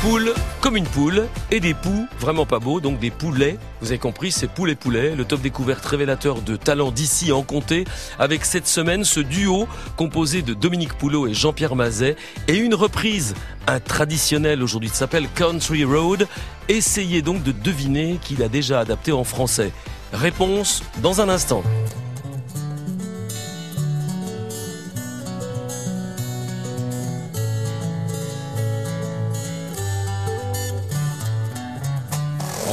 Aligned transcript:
Poule 0.00 0.32
comme 0.60 0.76
une 0.76 0.86
poule 0.86 1.26
et 1.50 1.58
des 1.58 1.74
poux 1.74 2.06
vraiment 2.20 2.46
pas 2.46 2.60
beaux, 2.60 2.80
donc 2.80 3.00
des 3.00 3.10
poulets. 3.10 3.58
Vous 3.80 3.88
avez 3.88 3.98
compris, 3.98 4.30
c'est 4.30 4.46
poule 4.46 4.70
et 4.70 4.76
poulet. 4.76 5.16
Le 5.16 5.24
top 5.24 5.40
découverte 5.40 5.84
révélateur 5.84 6.40
de 6.40 6.54
talents 6.54 6.92
d'ici 6.92 7.32
en 7.32 7.42
comté 7.42 7.84
avec 8.20 8.44
cette 8.44 8.68
semaine 8.68 9.02
ce 9.02 9.18
duo 9.18 9.66
composé 9.96 10.42
de 10.42 10.54
Dominique 10.54 10.94
Poulot 10.94 11.26
et 11.26 11.34
Jean-Pierre 11.34 11.74
Mazet 11.74 12.14
et 12.46 12.56
une 12.56 12.76
reprise, 12.76 13.34
un 13.66 13.80
traditionnel 13.80 14.62
aujourd'hui 14.62 14.88
qui 14.88 14.96
s'appelle 14.96 15.26
Country 15.34 15.82
Road. 15.84 16.28
Essayez 16.68 17.20
donc 17.20 17.42
de 17.42 17.50
deviner 17.50 18.20
qu'il 18.22 18.44
a 18.44 18.48
déjà 18.48 18.78
adapté 18.78 19.10
en 19.10 19.24
français. 19.24 19.72
Réponse 20.12 20.84
dans 21.02 21.20
un 21.20 21.28
instant. 21.28 21.64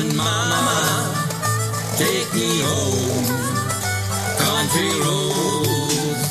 Mountain 0.00 0.16
mama, 0.16 1.14
take 1.96 2.32
me 2.34 2.60
home. 2.62 3.26
Country 4.38 4.90
roads, 5.04 6.28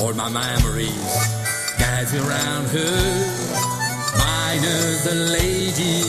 all 0.00 0.14
my 0.14 0.28
memories 0.28 1.14
gather 1.78 2.20
around 2.20 2.66
her. 2.68 2.96
Minus 4.18 5.04
the 5.04 5.14
lady, 5.14 6.02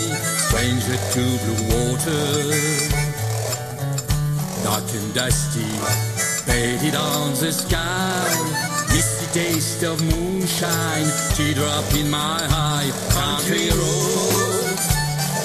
stranger 0.45 0.97
to 1.13 1.23
blue 1.43 1.63
water. 1.71 2.27
Dark 4.63 4.89
and 4.93 5.13
dusty, 5.13 5.71
faded 6.45 6.95
on 6.95 7.33
the 7.35 7.51
sky. 7.51 8.27
Misty 8.89 9.27
taste 9.33 9.83
of 9.83 10.01
moonshine, 10.01 11.09
teardrop 11.35 11.93
in 11.93 12.09
my 12.09 12.47
eye. 12.49 12.91
Country 13.11 13.69
road, 13.69 14.96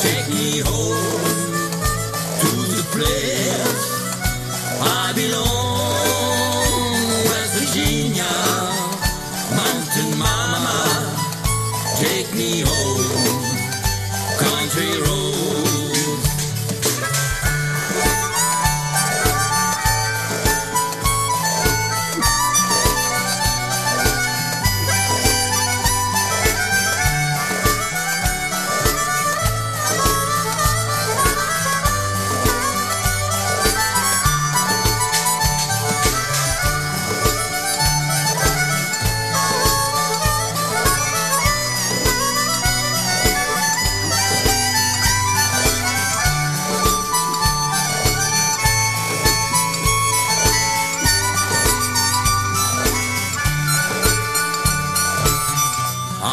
take 0.02 0.28
me 0.30 0.58
home 0.58 1.70
to 2.42 2.50
the 2.74 2.82
place 2.90 3.84
I 4.82 5.12
belong. 5.14 5.94
West 7.28 7.54
Virginia, 7.60 8.32
mountain 9.54 10.18
mama, 10.18 10.80
take 12.00 12.34
me 12.34 12.62
home. 12.66 13.11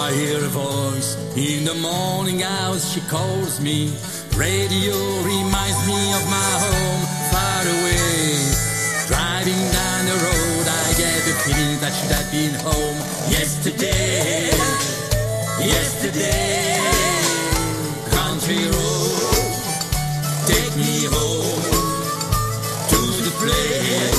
I 0.09 0.13
hear 0.13 0.43
a 0.43 0.47
voice 0.49 1.15
in 1.37 1.65
the 1.65 1.75
morning 1.75 2.41
hours, 2.41 2.91
she 2.91 2.99
calls 3.01 3.61
me. 3.61 3.93
Radio 4.35 4.97
reminds 5.21 5.81
me 5.85 6.01
of 6.17 6.23
my 6.33 6.51
home 6.65 7.03
far 7.29 7.61
away. 7.77 8.41
Driving 9.05 9.63
down 9.69 10.01
the 10.09 10.17
road, 10.25 10.65
I 10.65 10.87
get 10.97 11.19
the 11.29 11.35
feeling 11.45 11.77
that 11.81 11.93
should 11.93 12.13
have 12.17 12.31
been 12.31 12.55
home 12.65 12.97
yesterday. 13.29 14.49
Yesterday, 15.61 16.81
country 18.09 18.65
road, 18.65 19.45
take 20.49 20.73
me 20.75 21.05
home 21.05 21.61
to 22.89 22.99
the 23.25 23.33
place 23.37 24.18